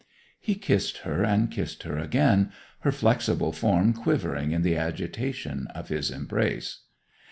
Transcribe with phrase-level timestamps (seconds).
[0.39, 5.89] He kissed her and kissed her again, her flexible form quivering in the agitation of
[5.89, 6.85] his embrace.